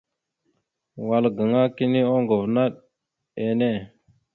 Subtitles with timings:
[1.07, 2.71] Wal gaŋa kini oŋgov naɗ
[3.43, 3.69] enne.